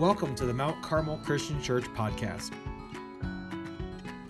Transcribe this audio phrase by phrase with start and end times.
[0.00, 2.54] Welcome to the Mount Carmel Christian Church podcast.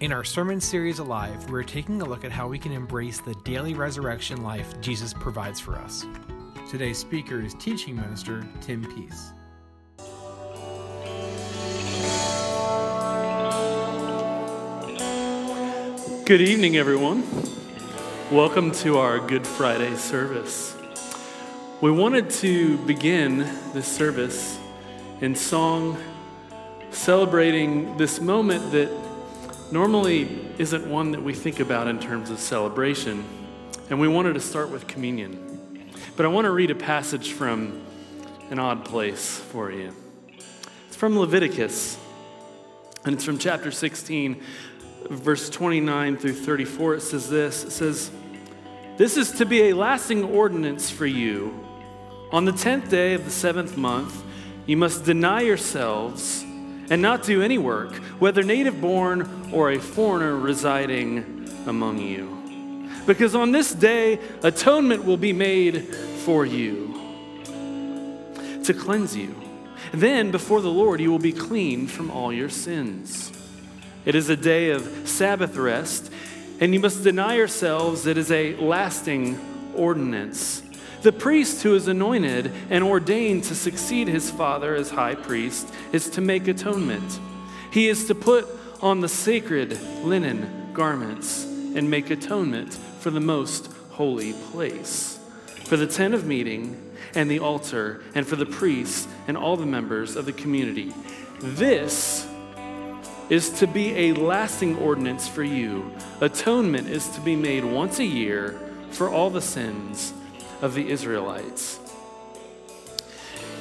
[0.01, 3.37] In our sermon series Alive, we're taking a look at how we can embrace the
[3.45, 6.07] daily resurrection life Jesus provides for us.
[6.69, 9.33] Today's speaker is teaching minister Tim Peace.
[16.27, 17.23] Good evening, everyone.
[18.33, 20.77] Welcome to our Good Friday service.
[21.81, 23.39] We wanted to begin
[23.73, 24.60] this service
[25.21, 25.99] in song
[26.91, 28.91] celebrating this moment that
[29.71, 33.23] normally isn't one that we think about in terms of celebration.
[33.91, 35.93] And we wanted to start with communion.
[36.17, 37.83] But I want to read a passage from
[38.51, 39.95] an odd place for you.
[40.89, 41.99] It's from Leviticus,
[43.05, 44.41] and it's from chapter 16,
[45.11, 46.95] verse 29 through 34.
[46.95, 48.11] It says this It says,
[48.97, 51.67] This is to be a lasting ordinance for you.
[52.33, 54.25] On the tenth day of the seventh month,
[54.71, 56.45] you must deny yourselves
[56.91, 62.89] and not do any work, whether native born or a foreigner residing among you.
[63.05, 65.93] Because on this day, atonement will be made
[66.25, 66.95] for you
[68.63, 69.35] to cleanse you.
[69.93, 73.33] Then, before the Lord, you will be clean from all your sins.
[74.05, 76.13] It is a day of Sabbath rest,
[76.61, 78.07] and you must deny yourselves.
[78.07, 79.37] It is a lasting
[79.75, 80.63] ordinance.
[81.03, 86.11] The priest who is anointed and ordained to succeed his father as high priest is
[86.11, 87.19] to make atonement.
[87.73, 88.47] He is to put
[88.83, 95.19] on the sacred linen garments and make atonement for the most holy place,
[95.65, 99.65] for the tent of meeting and the altar, and for the priests and all the
[99.65, 100.93] members of the community.
[101.41, 102.29] This
[103.31, 105.93] is to be a lasting ordinance for you.
[106.21, 110.13] Atonement is to be made once a year for all the sins
[110.63, 111.79] of the Israelites.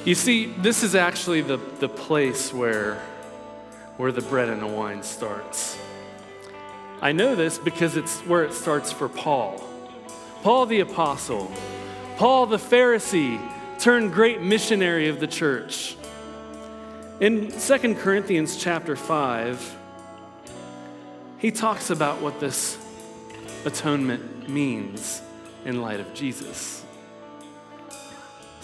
[0.04, 2.94] You see, this is actually the, the place where,
[3.96, 5.78] where the bread and the wine starts.
[7.02, 9.62] I know this because it's where it starts for Paul.
[10.42, 11.52] Paul the Apostle,
[12.16, 13.40] Paul the Pharisee,
[13.78, 15.96] turned great missionary of the church.
[17.20, 19.76] In 2 Corinthians chapter 5,
[21.38, 22.78] he talks about what this
[23.66, 25.20] atonement means
[25.64, 26.84] in light of Jesus.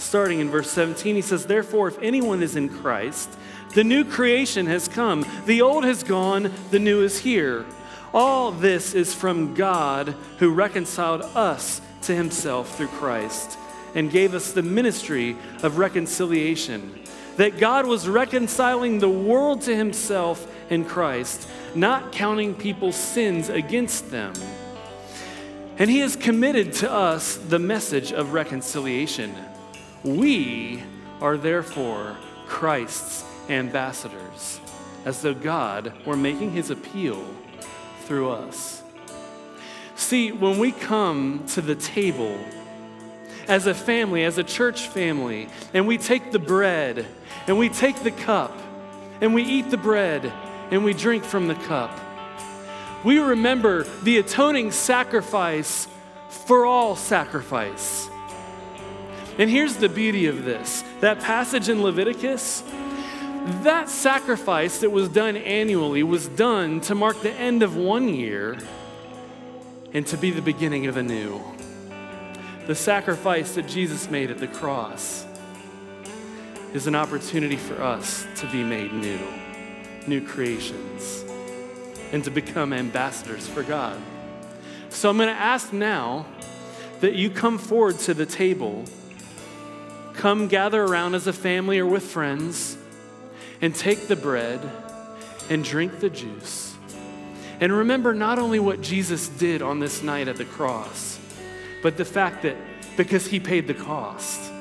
[0.06, 3.28] Starting in verse 17, he says, Therefore, if anyone is in Christ,
[3.74, 5.26] the new creation has come.
[5.46, 7.66] The old has gone, the new is here.
[8.14, 13.58] All this is from God who reconciled us to himself through Christ
[13.96, 17.00] and gave us the ministry of reconciliation
[17.34, 24.12] that God was reconciling the world to himself in Christ, not counting people's sins against
[24.12, 24.34] them.
[25.78, 29.34] And he has committed to us the message of reconciliation.
[30.06, 30.84] We
[31.20, 34.60] are therefore Christ's ambassadors,
[35.04, 37.24] as though God were making his appeal
[38.04, 38.84] through us.
[39.96, 42.38] See, when we come to the table
[43.48, 47.04] as a family, as a church family, and we take the bread
[47.48, 48.56] and we take the cup
[49.20, 50.32] and we eat the bread
[50.70, 51.90] and we drink from the cup.
[53.04, 55.88] We remember the atoning sacrifice
[56.28, 58.08] for all sacrifice.
[59.38, 62.62] And here's the beauty of this that passage in Leviticus,
[63.62, 68.56] that sacrifice that was done annually was done to mark the end of one year
[69.92, 71.40] and to be the beginning of a new.
[72.66, 75.24] The sacrifice that Jesus made at the cross
[76.72, 79.20] is an opportunity for us to be made new,
[80.06, 81.24] new creations,
[82.12, 84.00] and to become ambassadors for God.
[84.88, 86.26] So I'm going to ask now
[87.00, 88.84] that you come forward to the table,
[90.16, 92.76] come gather around as a family or with friends,
[93.60, 94.60] and take the bread
[95.48, 96.74] and drink the juice.
[97.60, 101.18] And remember not only what Jesus did on this night at the cross,
[101.82, 102.56] but the fact that
[102.96, 104.52] because he paid the cost,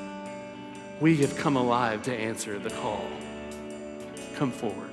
[1.01, 3.05] we have come alive to answer the call.
[4.35, 4.89] Come forward.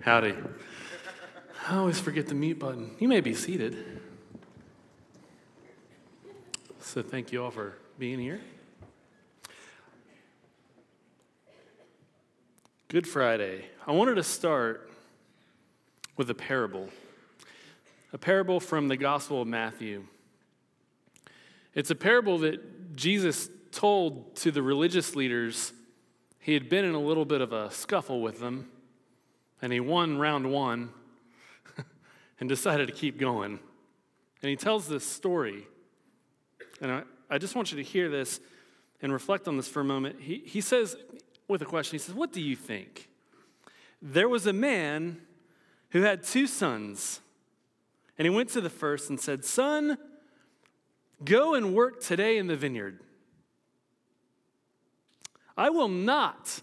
[0.00, 0.34] Howdy.
[1.66, 2.94] I always forget the mute button.
[2.98, 4.02] You may be seated.
[6.86, 8.42] So, thank you all for being here.
[12.88, 13.64] Good Friday.
[13.86, 14.90] I wanted to start
[16.18, 16.90] with a parable
[18.12, 20.04] a parable from the Gospel of Matthew.
[21.72, 25.72] It's a parable that Jesus told to the religious leaders.
[26.38, 28.68] He had been in a little bit of a scuffle with them,
[29.62, 30.90] and he won round one
[32.38, 33.58] and decided to keep going.
[34.42, 35.66] And he tells this story.
[36.84, 38.40] And I, I just want you to hear this
[39.00, 40.20] and reflect on this for a moment.
[40.20, 40.98] He, he says,
[41.48, 43.08] with a question, he says, What do you think?
[44.02, 45.22] There was a man
[45.90, 47.20] who had two sons,
[48.18, 49.96] and he went to the first and said, Son,
[51.24, 53.00] go and work today in the vineyard.
[55.56, 56.60] I will not,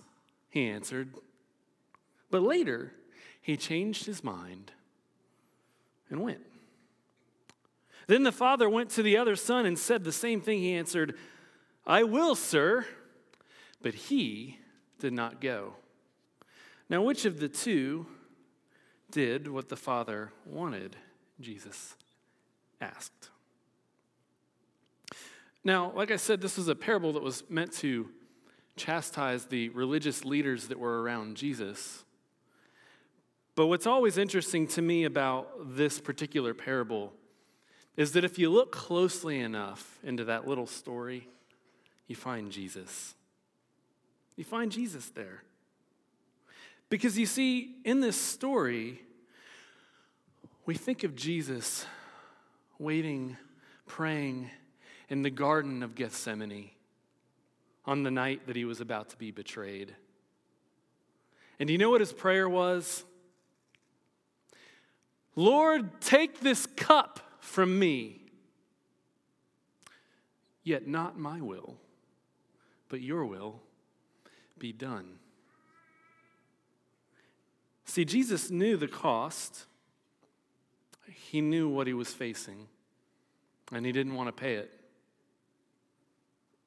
[0.52, 1.16] he answered.
[2.30, 2.94] But later,
[3.42, 4.72] he changed his mind
[6.12, 6.51] and went.
[8.12, 10.60] Then the father went to the other son and said the same thing.
[10.60, 11.16] He answered,
[11.88, 12.86] I will, sir.
[13.82, 14.60] But he
[15.00, 15.76] did not go.
[16.90, 18.08] Now, which of the two
[19.12, 20.98] did what the father wanted?
[21.40, 21.96] Jesus
[22.82, 23.30] asked.
[25.64, 28.10] Now, like I said, this was a parable that was meant to
[28.76, 32.04] chastise the religious leaders that were around Jesus.
[33.56, 37.14] But what's always interesting to me about this particular parable
[38.02, 41.28] is that if you look closely enough into that little story,
[42.08, 43.14] you find Jesus.
[44.36, 45.44] You find Jesus there.
[46.90, 49.04] Because you see, in this story,
[50.66, 51.86] we think of Jesus
[52.80, 53.38] waiting,
[53.86, 54.50] praying
[55.08, 56.72] in the Garden of Gethsemane
[57.86, 59.94] on the night that he was about to be betrayed.
[61.60, 63.04] And you know what his prayer was?
[65.36, 68.22] Lord, take this cup from me.
[70.64, 71.76] Yet not my will,
[72.88, 73.62] but your will
[74.58, 75.18] be done.
[77.84, 79.66] See, Jesus knew the cost,
[81.10, 82.68] he knew what he was facing,
[83.74, 84.72] and he didn't want to pay it,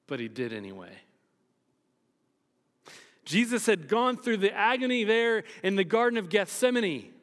[0.07, 0.93] but he did anyway.
[3.25, 7.14] Jesus had gone through the agony there in the Garden of Gethsemane.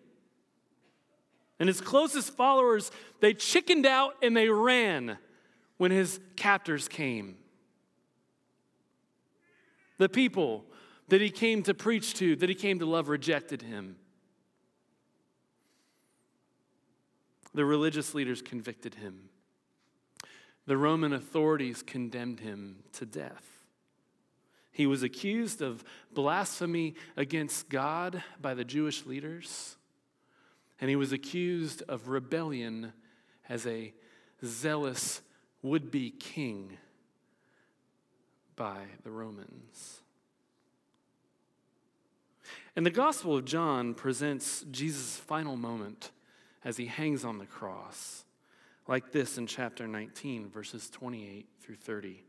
[1.61, 5.19] And his closest followers, they chickened out and they ran
[5.77, 7.37] when his captors came.
[9.99, 10.65] The people
[11.09, 13.97] that he came to preach to, that he came to love, rejected him.
[17.53, 19.29] The religious leaders convicted him.
[20.65, 23.45] The Roman authorities condemned him to death.
[24.71, 29.77] He was accused of blasphemy against God by the Jewish leaders
[30.81, 32.91] and he was accused of rebellion
[33.47, 33.93] as a
[34.43, 35.21] zealous
[35.61, 36.77] would be king
[38.55, 40.01] by the Romans.
[42.75, 46.11] And the Gospel of John presents Jesus' final moment
[46.63, 48.25] as he hangs on the cross,
[48.87, 52.23] like this in chapter 19, verses 28 through 30.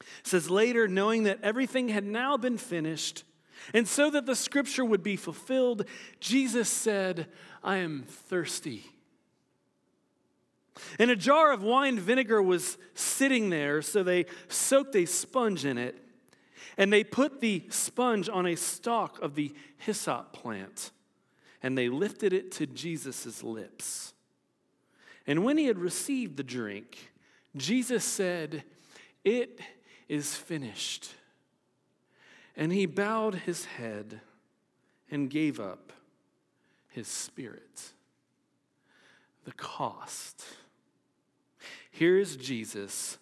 [0.00, 3.24] It says, Later, knowing that everything had now been finished,
[3.72, 5.84] and so that the scripture would be fulfilled,
[6.20, 7.26] Jesus said,
[7.62, 8.84] I am thirsty.
[10.98, 15.78] And a jar of wine vinegar was sitting there, so they soaked a sponge in
[15.78, 15.96] it,
[16.76, 20.90] and they put the sponge on a stalk of the hyssop plant,
[21.62, 24.14] and they lifted it to Jesus' lips.
[25.26, 27.12] And when he had received the drink,
[27.56, 28.64] Jesus said,
[29.24, 29.60] It
[30.08, 31.14] is finished.
[32.56, 34.20] And he bowed his head
[35.10, 35.92] and gave up
[36.88, 37.92] his spirit.
[39.44, 40.44] The cost.
[41.90, 43.18] Here is Jesus,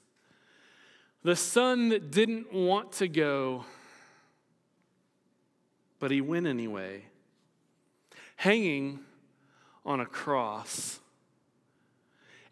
[1.23, 3.65] the son that didn't want to go,
[5.99, 7.05] but he went anyway,
[8.37, 9.01] hanging
[9.85, 11.01] on a cross,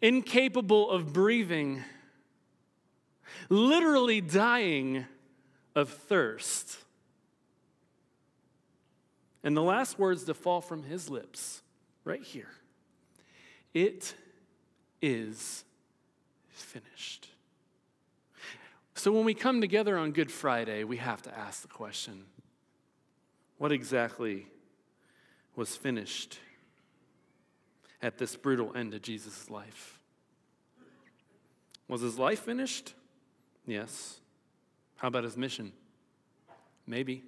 [0.01, 1.83] incapable of breathing,
[3.49, 5.05] literally dying
[5.79, 6.77] of thirst.
[9.43, 11.61] And the last words to fall from his lips,
[12.03, 12.49] right here
[13.73, 14.15] it
[15.01, 15.63] is
[16.49, 17.29] finished.
[18.95, 22.25] So when we come together on Good Friday, we have to ask the question
[23.57, 24.47] what exactly
[25.55, 26.39] was finished
[28.01, 29.99] at this brutal end of Jesus' life?
[31.87, 32.93] Was his life finished?
[33.65, 34.18] Yes.
[34.99, 35.71] How about his mission?
[36.85, 37.23] Maybe.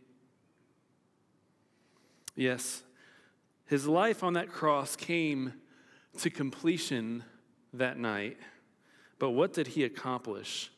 [2.35, 2.83] Yes,
[3.65, 5.53] his life on that cross came
[6.19, 7.23] to completion
[7.73, 8.37] that night.
[9.19, 10.71] But what did he accomplish?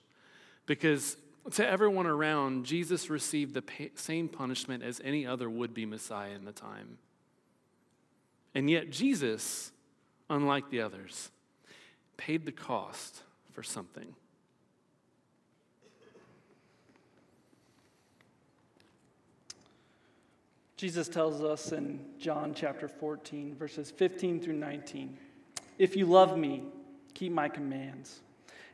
[0.65, 1.17] Because
[1.51, 3.63] to everyone around, Jesus received the
[3.95, 6.97] same punishment as any other would be Messiah in the time.
[8.53, 9.71] And yet, Jesus,
[10.29, 11.31] unlike the others,
[12.17, 14.15] paid the cost for something.
[20.83, 25.17] Jesus tells us in John chapter 14, verses 15 through 19
[25.79, 26.63] If you love me,
[27.13, 28.19] keep my commands.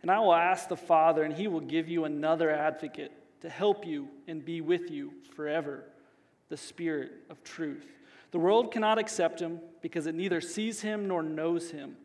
[0.02, 3.12] And I will ask the Father, and he will give you another advocate
[3.42, 5.84] to help you and be with you forever
[6.48, 7.86] the Spirit of truth.
[8.32, 11.96] The world cannot accept him because it neither sees him nor knows him,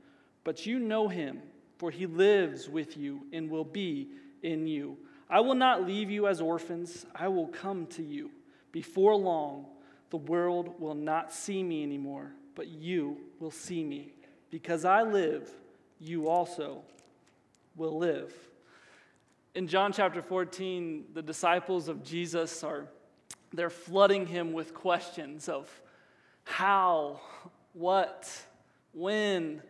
[0.45, 1.41] but you know him,
[1.79, 4.11] for he lives with you and will be
[4.43, 4.99] in you.
[5.31, 8.33] I will not leave you as orphans, I will come to you.
[8.71, 9.69] Before long,
[10.11, 14.13] the world will not see me anymore, but you will see me.
[14.51, 15.51] Because I live,
[15.99, 16.83] you also
[17.77, 18.33] will live.
[19.55, 22.89] In John chapter 14, the disciples of Jesus are
[23.53, 25.71] they're flooding him with questions of
[26.43, 27.21] how,
[27.73, 28.29] what,
[28.93, 29.63] when,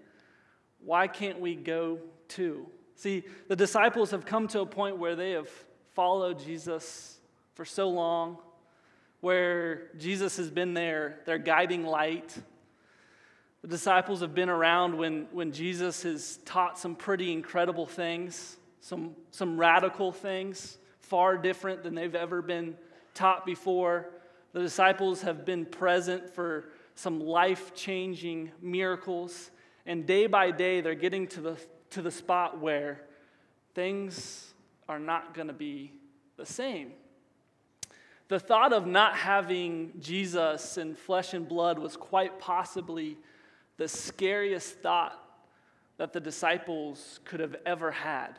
[0.83, 1.99] why can't we go
[2.29, 2.67] to?
[2.97, 5.49] See, the disciples have come to a point where they have
[5.95, 7.19] followed Jesus
[7.55, 8.39] for so long,
[9.25, 12.37] where Jesus has been there, their guiding light.
[13.63, 19.17] The disciples have been around when, when Jesus has taught some pretty incredible things, some,
[19.31, 22.77] some radical things, far different than they've ever been
[23.15, 24.11] taught before.
[24.53, 29.51] The disciples have been present for some life changing miracles.
[29.87, 31.57] And day by day, they're getting to the,
[31.93, 33.01] to the spot where
[33.75, 34.53] things
[34.87, 35.95] are not going to be
[36.37, 36.93] the same.
[38.29, 43.19] The thought of not having Jesus in flesh and blood was quite possibly
[43.77, 45.21] the scariest thought
[45.99, 48.39] that the disciples could have ever had.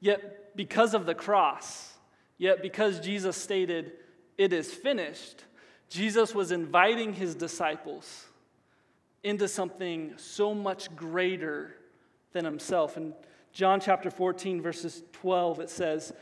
[0.00, 1.94] Yet, because of the cross,
[2.38, 3.92] Yet, because Jesus stated,
[4.38, 5.44] It is finished,
[5.90, 8.26] Jesus was inviting his disciples
[9.24, 11.74] into something so much greater
[12.32, 12.96] than himself.
[12.96, 13.12] In
[13.52, 16.12] John chapter 14, verses 12, it says,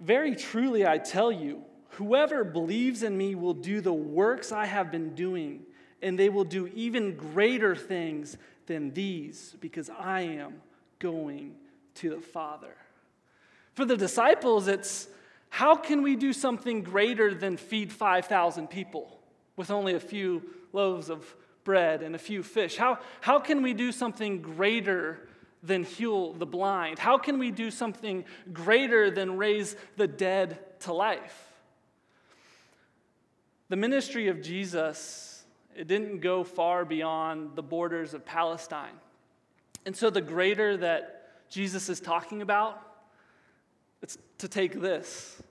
[0.00, 4.90] Very truly I tell you, whoever believes in me will do the works I have
[4.90, 5.62] been doing,
[6.02, 10.60] and they will do even greater things than these, because I am
[10.98, 11.54] going
[11.96, 12.74] to the Father.
[13.74, 15.08] For the disciples, it's
[15.50, 19.20] how can we do something greater than feed 5,000 people
[19.56, 20.42] with only a few
[20.72, 22.76] loaves of bread and a few fish?
[22.76, 25.28] How, how can we do something greater
[25.62, 26.98] than heal the blind?
[26.98, 31.47] How can we do something greater than raise the dead to life?
[33.68, 35.44] The ministry of Jesus,
[35.76, 38.94] it didn't go far beyond the borders of Palestine.
[39.84, 42.80] And so the greater that Jesus is talking about,
[44.02, 45.42] it's to take this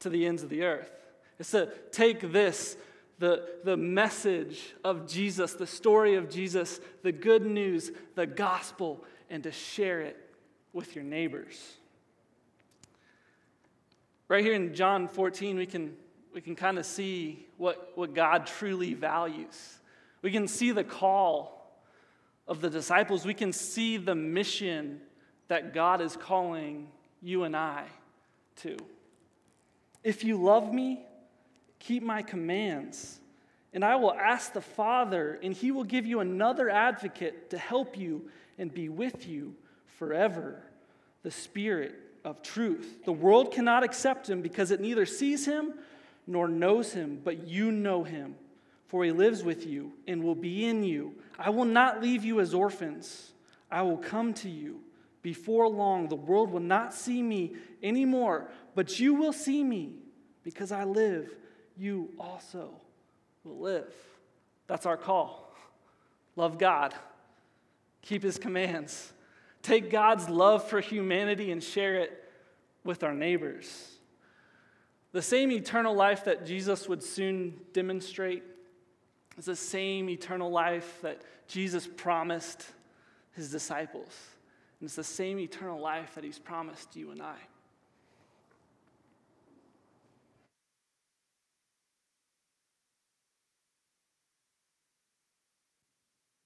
[0.00, 0.90] to the ends of the earth.
[1.38, 2.76] It's to take this,
[3.18, 9.42] the, the message of Jesus, the story of Jesus, the good news, the gospel, and
[9.42, 10.16] to share it
[10.72, 11.76] with your neighbors.
[14.28, 15.96] Right here in John 14, we can,
[16.38, 19.78] we can kind of see what, what God truly values.
[20.22, 21.68] We can see the call
[22.46, 23.26] of the disciples.
[23.26, 25.00] We can see the mission
[25.48, 26.90] that God is calling
[27.20, 27.86] you and I
[28.58, 28.76] to.
[30.04, 31.04] If you love me,
[31.80, 33.18] keep my commands.
[33.72, 37.98] And I will ask the Father, and he will give you another advocate to help
[37.98, 39.56] you and be with you
[39.98, 40.62] forever
[41.24, 43.04] the Spirit of truth.
[43.04, 45.74] The world cannot accept him because it neither sees him
[46.28, 48.36] nor knows him, but you know him,
[48.86, 51.14] for he lives with you and will be in you.
[51.38, 53.32] I will not leave you as orphans,
[53.70, 54.80] I will come to you.
[55.22, 59.94] Before long, the world will not see me anymore, but you will see me.
[60.44, 61.34] Because I live,
[61.76, 62.70] you also
[63.42, 63.92] will live.
[64.68, 65.52] That's our call.
[66.36, 66.94] Love God,
[68.02, 69.12] keep his commands,
[69.62, 72.30] take God's love for humanity and share it
[72.84, 73.97] with our neighbors.
[75.12, 78.42] The same eternal life that Jesus would soon demonstrate
[79.38, 82.66] is the same eternal life that Jesus promised
[83.32, 84.14] his disciples.
[84.80, 87.36] And it's the same eternal life that he's promised you and I.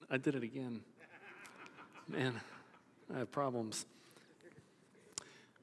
[0.09, 0.81] I did it again.
[2.07, 2.39] Man,
[3.13, 3.85] I have problems.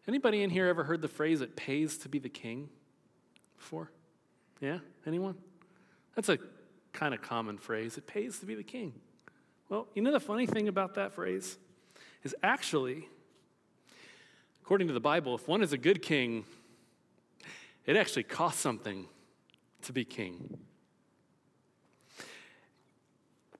[0.08, 2.68] Anybody in here ever heard the phrase it pays to be the king
[3.60, 3.92] before?
[4.60, 4.78] Yeah?
[5.06, 5.36] Anyone?
[6.16, 6.38] That's a
[6.92, 7.96] kind of common phrase.
[7.96, 8.92] It pays to be the king.
[9.68, 11.56] Well, you know the funny thing about that phrase?
[12.22, 13.08] is actually,
[14.62, 16.44] according to the Bible, if one is a good king,
[17.86, 19.06] it actually costs something
[19.82, 20.58] to be king.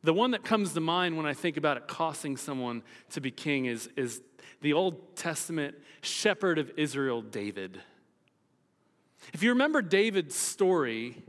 [0.02, 3.30] The one that comes to mind when I think about it costing someone to be
[3.30, 4.23] king is, is
[4.62, 7.80] the Old Testament shepherd of Israel, David.
[9.32, 11.22] If you remember David's story,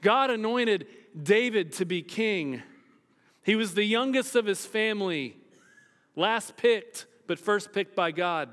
[0.00, 0.86] God anointed
[1.20, 2.62] David to be king.
[3.42, 5.36] He was the youngest of his family
[6.16, 8.48] last picked but first picked by God.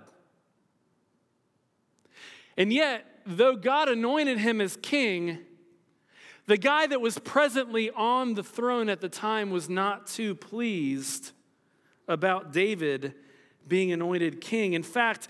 [2.58, 5.40] And yet, though God anointed him as king,
[6.46, 11.32] the guy that was presently on the throne at the time was not too pleased
[12.08, 13.14] about David
[13.68, 14.74] being anointed king.
[14.74, 15.28] In fact,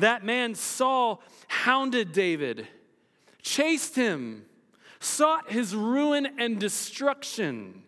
[0.00, 2.66] that man Saul hounded David,
[3.42, 4.44] chased him,
[5.00, 7.82] sought his ruin and destruction.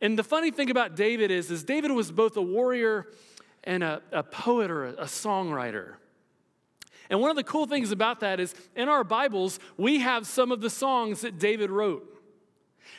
[0.00, 3.08] And the funny thing about David is, is David was both a warrior
[3.64, 5.94] and a, a poet or a, a songwriter.
[7.10, 10.52] And one of the cool things about that is in our Bibles, we have some
[10.52, 12.10] of the songs that David wrote.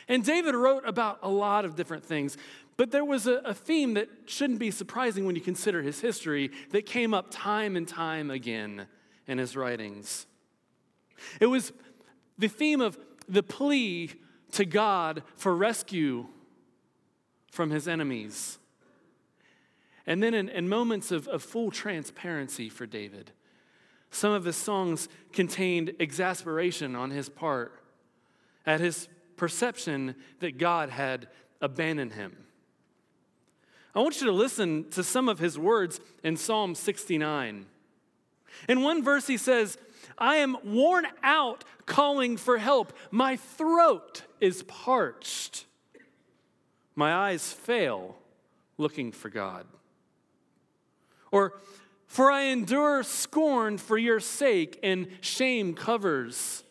[0.08, 2.36] And David wrote about a lot of different things,
[2.76, 6.50] but there was a, a, theme that shouldn't be surprising when you consider his history
[6.70, 8.86] that came up time and time again
[9.26, 10.26] in his writings.
[11.40, 11.72] It was
[12.36, 14.10] the theme of the plea
[14.52, 16.26] to God for rescue
[17.50, 18.58] from his enemies.
[20.06, 23.32] And then in, in moments of, of full transparency for David,
[24.10, 27.82] some of his songs contained exasperation on his part
[28.64, 31.28] at his perception that God had
[31.60, 32.45] abandoned him.
[33.96, 37.64] I want you to listen to some of his words in Psalm 69.
[38.68, 39.78] In one verse, he says,
[40.18, 42.92] I am worn out calling for help.
[43.10, 45.64] My throat is parched.
[46.94, 48.16] My eyes fail
[48.76, 49.64] looking for God.
[51.32, 51.54] Or,
[52.06, 56.64] for I endure scorn for your sake, and shame covers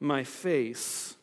[0.00, 1.16] my face.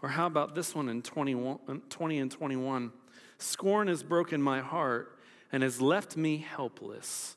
[0.00, 2.92] Or how about this one in 21, 20 and 21?
[3.38, 5.18] Scorn has broken my heart
[5.52, 7.36] and has left me helpless.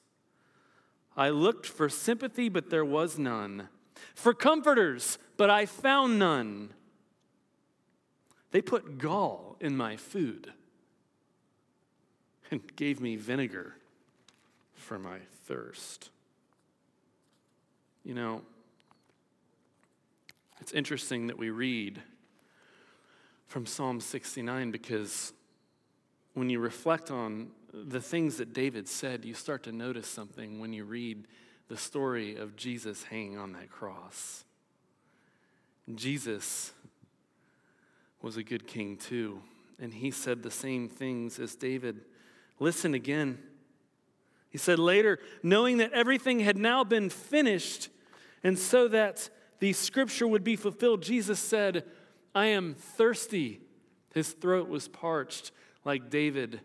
[1.15, 3.69] I looked for sympathy, but there was none.
[4.15, 6.73] For comforters, but I found none.
[8.51, 10.53] They put gall in my food
[12.51, 13.75] and gave me vinegar
[14.73, 16.09] for my thirst.
[18.03, 18.41] You know,
[20.61, 22.01] it's interesting that we read
[23.47, 25.33] from Psalm 69 because
[26.39, 30.71] when you reflect on the things that David said, you start to notice something when
[30.71, 31.27] you read
[31.67, 34.45] the story of Jesus hanging on that cross.
[35.93, 36.71] Jesus
[38.21, 39.41] was a good king too,
[39.81, 42.05] and he said the same things as David.
[42.57, 43.37] Listen again.
[44.49, 47.89] He said later, knowing that everything had now been finished,
[48.45, 51.83] and so that the scripture would be fulfilled, Jesus said,
[52.33, 53.59] I am thirsty.
[54.13, 55.51] His throat was parched,
[55.85, 56.61] like David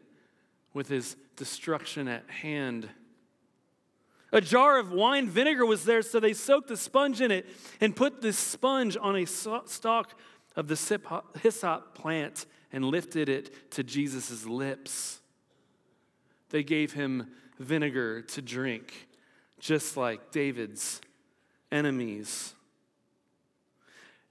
[0.73, 2.89] with his destruction at hand.
[4.33, 7.47] A jar of wine vinegar was there, so they soaked a sponge in it
[7.81, 10.19] and put this sponge on a stalk
[10.57, 15.21] of the hyssop plant and lifted it to Jesus' lips.
[16.51, 17.29] They gave him
[17.61, 19.09] vinegar to drink,
[19.61, 21.01] just like David's
[21.71, 22.55] enemies.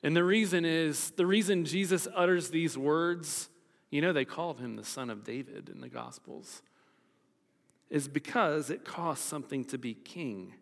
[0.03, 3.49] And the reason is the reason Jesus utters these words,
[3.89, 6.61] you know, they called him the son of David in the Gospels,
[7.89, 10.53] is because it costs something to be king.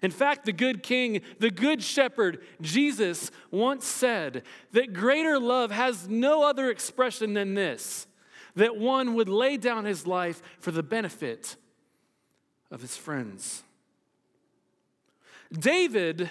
[0.00, 6.08] In fact, the good king, the good shepherd, Jesus once said that greater love has
[6.08, 8.06] no other expression than this
[8.54, 11.56] that one would lay down his life for the benefit
[12.70, 13.62] of his friends.
[15.52, 16.30] David,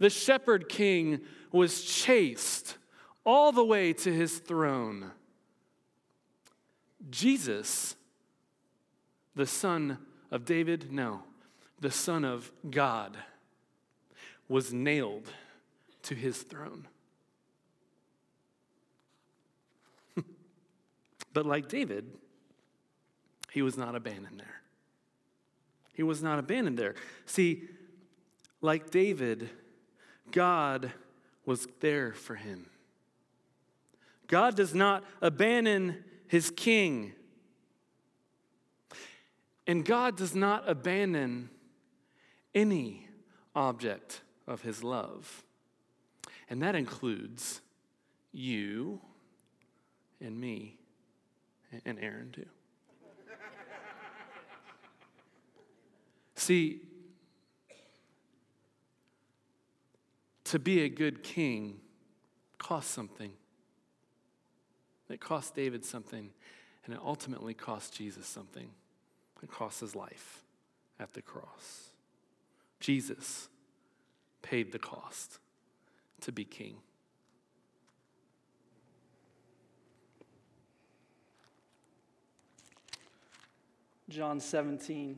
[0.00, 1.20] the shepherd king,
[1.52, 2.76] was chased
[3.24, 5.12] all the way to his throne.
[7.10, 7.94] Jesus,
[9.36, 9.98] the son
[10.30, 11.22] of David, no,
[11.80, 13.16] the son of God,
[14.48, 15.30] was nailed
[16.02, 16.88] to his throne.
[21.32, 22.10] But like David,
[23.52, 24.60] he was not abandoned there.
[25.94, 26.94] He was not abandoned there.
[27.26, 27.68] See,
[28.60, 29.50] like David,
[30.32, 30.92] God
[31.44, 32.66] was there for him.
[34.26, 37.12] God does not abandon his king.
[39.66, 41.50] And God does not abandon
[42.54, 43.08] any
[43.54, 45.44] object of his love.
[46.48, 47.60] And that includes
[48.32, 49.00] you
[50.20, 50.78] and me
[51.84, 52.46] and Aaron too.
[56.34, 56.80] See,
[60.50, 61.76] to be a good king
[62.58, 63.30] costs something.
[65.08, 66.30] It cost David something,
[66.84, 68.68] and it ultimately cost Jesus something.
[69.44, 70.42] It cost his life
[70.98, 71.90] at the cross.
[72.80, 73.48] Jesus
[74.42, 75.38] paid the cost
[76.22, 76.78] to be king.
[84.08, 85.16] John 17,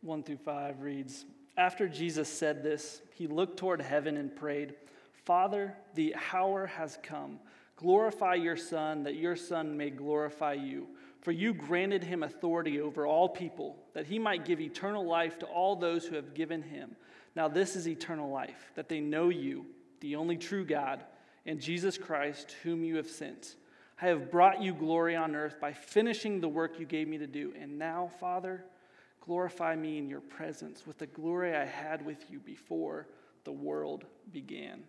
[0.00, 1.24] 1 through 5 reads
[1.56, 4.74] After Jesus said this, he looked toward heaven and prayed,
[5.24, 7.40] Father, the hour has come.
[7.76, 10.86] Glorify your Son, that your Son may glorify you.
[11.20, 15.46] For you granted him authority over all people, that he might give eternal life to
[15.46, 16.94] all those who have given him.
[17.34, 19.66] Now, this is eternal life, that they know you,
[20.00, 21.04] the only true God,
[21.44, 23.56] and Jesus Christ, whom you have sent.
[24.00, 27.26] I have brought you glory on earth by finishing the work you gave me to
[27.26, 27.52] do.
[27.60, 28.64] And now, Father,
[29.26, 33.08] glorify me in your presence with the glory I had with you before
[33.44, 34.84] the world began.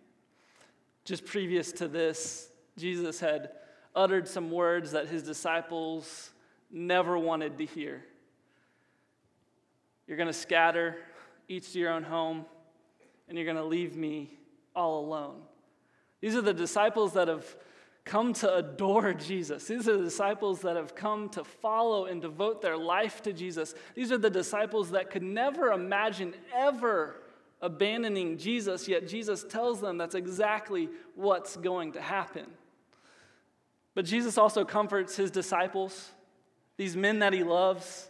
[1.04, 3.50] Just previous to this, Jesus had
[3.94, 6.30] uttered some words that his disciples
[6.70, 8.04] never wanted to hear.
[10.06, 10.96] You're going to scatter,
[11.48, 12.44] each to your own home,
[13.28, 14.30] and you're going to leave me
[14.74, 15.42] all alone.
[16.20, 17.56] These are the disciples that have
[18.08, 19.66] come to adore Jesus.
[19.66, 23.74] These are the disciples that have come to follow and devote their life to Jesus.
[23.94, 27.16] These are the disciples that could never imagine ever
[27.60, 32.46] abandoning Jesus, yet Jesus tells them that's exactly what's going to happen.
[33.94, 36.10] But Jesus also comforts his disciples,
[36.76, 38.08] these men that he loves.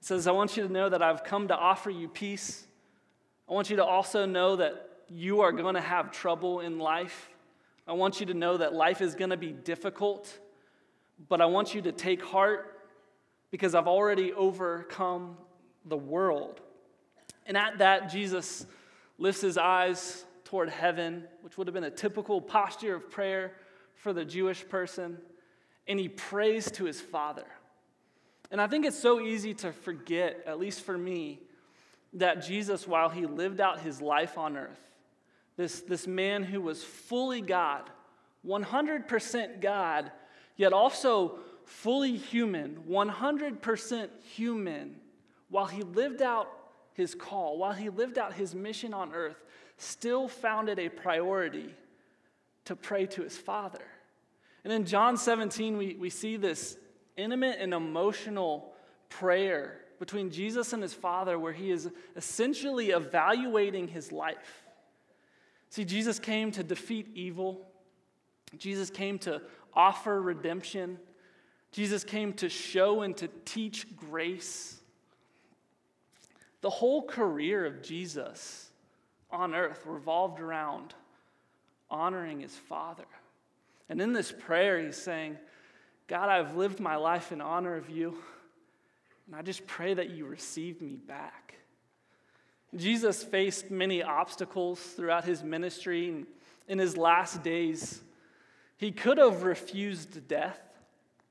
[0.00, 2.66] He says, I want you to know that I've come to offer you peace.
[3.48, 7.30] I want you to also know that you are going to have trouble in life.
[7.86, 10.38] I want you to know that life is going to be difficult,
[11.28, 12.80] but I want you to take heart
[13.50, 15.36] because I've already overcome
[15.84, 16.60] the world.
[17.46, 18.66] And at that, Jesus
[19.18, 23.52] lifts his eyes toward heaven, which would have been a typical posture of prayer
[23.94, 25.18] for the Jewish person,
[25.86, 27.46] and he prays to his Father.
[28.50, 31.40] And I think it's so easy to forget, at least for me,
[32.14, 34.80] that Jesus, while he lived out his life on earth,
[35.56, 37.90] this, this man who was fully God,
[38.46, 40.12] 100% God,
[40.56, 44.96] yet also fully human, 100% human,
[45.48, 46.48] while he lived out
[46.94, 49.42] his call, while he lived out his mission on earth,
[49.76, 51.74] still found it a priority
[52.64, 53.84] to pray to his Father.
[54.64, 56.76] And in John 17, we, we see this
[57.16, 58.72] intimate and emotional
[59.08, 64.65] prayer between Jesus and his Father, where he is essentially evaluating his life.
[65.70, 67.66] See, Jesus came to defeat evil,
[68.56, 69.42] Jesus came to
[69.74, 70.98] offer redemption,
[71.72, 74.80] Jesus came to show and to teach grace.
[76.62, 78.70] The whole career of Jesus
[79.30, 80.94] on earth revolved around
[81.90, 83.04] honoring his Father.
[83.88, 85.36] And in this prayer, he's saying,
[86.08, 88.16] God, I've lived my life in honor of you,
[89.26, 91.54] and I just pray that you receive me back.
[92.74, 96.26] Jesus faced many obstacles throughout his ministry and
[96.68, 98.02] in his last days.
[98.76, 100.58] He could have refused death.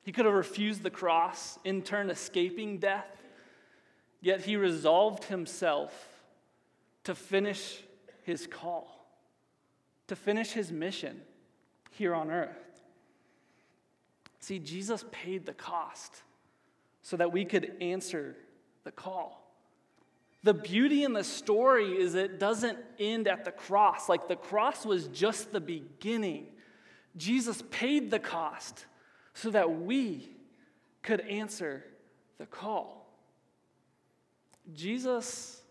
[0.04, 3.08] He could have refused the cross, in turn, escaping death.
[4.22, 6.24] Yet he resolved himself
[7.04, 7.84] to finish
[8.24, 9.08] his call,
[10.08, 11.22] to finish his mission
[11.92, 12.84] here on earth.
[14.40, 16.22] See, Jesus paid the cost
[17.02, 18.36] so that we could answer
[18.84, 19.45] the call.
[20.46, 24.08] The beauty in the story is it doesn't end at the cross.
[24.08, 26.46] Like the cross was just the beginning.
[27.18, 28.86] Jesus paid the cost
[29.34, 30.30] so that we
[31.02, 31.84] could answer
[32.38, 33.10] the call.
[34.72, 35.64] Jesus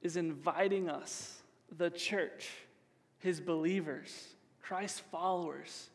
[0.00, 1.42] is inviting us,
[1.76, 2.48] the church,
[3.18, 4.28] his believers,
[4.62, 5.90] Christ's followers,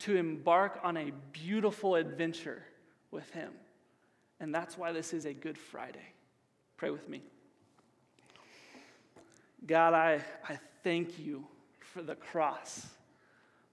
[0.00, 2.64] to embark on a beautiful adventure
[3.12, 3.52] with him.
[4.40, 6.12] And that's why this is a Good Friday.
[6.76, 7.22] Pray with me.
[9.66, 11.46] God, I, I thank you
[11.80, 12.86] for the cross.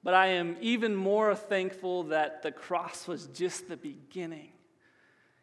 [0.04, 4.50] But I am even more thankful that the cross was just the beginning.